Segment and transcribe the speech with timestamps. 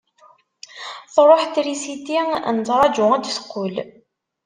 [1.13, 2.19] Truḥ trisiti,
[2.55, 3.75] nettraju ad d-teqqel.